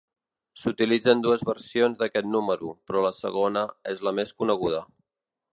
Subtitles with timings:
[0.61, 3.65] S'utilitzen dues versions d'aquest número, però la segona
[3.95, 4.83] és la més coneguda.